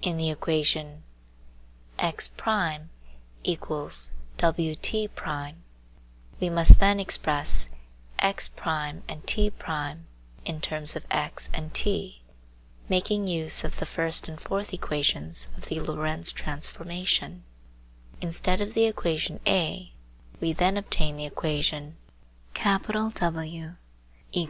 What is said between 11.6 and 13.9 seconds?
t, making use of the